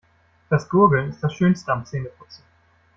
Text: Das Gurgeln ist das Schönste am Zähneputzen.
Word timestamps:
Das 0.49 0.67
Gurgeln 0.67 1.11
ist 1.11 1.23
das 1.23 1.31
Schönste 1.35 1.71
am 1.71 1.85
Zähneputzen. 1.85 2.43